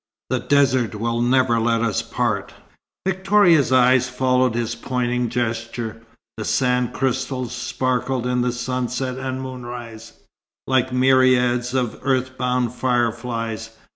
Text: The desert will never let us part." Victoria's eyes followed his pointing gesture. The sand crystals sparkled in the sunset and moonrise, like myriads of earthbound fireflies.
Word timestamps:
The 0.31 0.39
desert 0.39 0.95
will 0.95 1.21
never 1.21 1.59
let 1.59 1.83
us 1.83 2.01
part." 2.01 2.55
Victoria's 3.05 3.71
eyes 3.71 4.09
followed 4.09 4.55
his 4.55 4.73
pointing 4.73 5.29
gesture. 5.29 6.01
The 6.37 6.43
sand 6.43 6.91
crystals 6.91 7.55
sparkled 7.55 8.25
in 8.25 8.41
the 8.41 8.51
sunset 8.51 9.19
and 9.19 9.39
moonrise, 9.43 10.13
like 10.65 10.91
myriads 10.91 11.75
of 11.75 11.99
earthbound 12.01 12.73
fireflies. 12.73 13.77